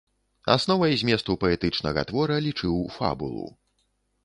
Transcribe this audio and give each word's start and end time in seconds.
Асновай 0.53 0.95
зместу 1.01 1.35
паэтычнага 1.43 2.05
твора 2.13 2.41
лічыў 2.49 2.75
фабулу. 2.97 3.47